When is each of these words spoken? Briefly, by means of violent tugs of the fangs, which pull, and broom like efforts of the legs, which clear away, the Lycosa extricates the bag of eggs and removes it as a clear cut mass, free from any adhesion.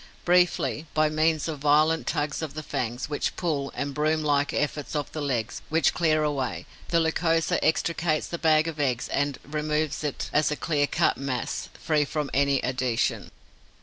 Briefly, 0.25 0.87
by 0.95 1.09
means 1.09 1.47
of 1.47 1.59
violent 1.59 2.07
tugs 2.07 2.41
of 2.41 2.55
the 2.55 2.63
fangs, 2.63 3.07
which 3.07 3.35
pull, 3.35 3.71
and 3.75 3.93
broom 3.93 4.23
like 4.23 4.51
efforts 4.51 4.95
of 4.95 5.11
the 5.11 5.21
legs, 5.21 5.61
which 5.69 5.93
clear 5.93 6.23
away, 6.23 6.65
the 6.87 6.99
Lycosa 6.99 7.63
extricates 7.63 8.25
the 8.25 8.39
bag 8.39 8.67
of 8.67 8.79
eggs 8.79 9.09
and 9.09 9.37
removes 9.43 10.03
it 10.03 10.31
as 10.33 10.49
a 10.49 10.55
clear 10.55 10.87
cut 10.87 11.17
mass, 11.17 11.69
free 11.79 12.03
from 12.03 12.31
any 12.33 12.63
adhesion. 12.65 13.29